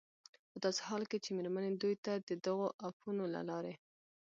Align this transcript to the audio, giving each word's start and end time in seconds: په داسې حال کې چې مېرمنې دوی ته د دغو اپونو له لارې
په 0.51 0.57
داسې 0.63 0.81
حال 0.87 1.03
کې 1.09 1.17
چې 1.23 1.29
مېرمنې 1.37 1.71
دوی 1.81 1.95
ته 2.05 2.13
د 2.27 2.31
دغو 2.45 2.67
اپونو 2.87 3.23
له 3.33 3.41
لارې 3.49 3.73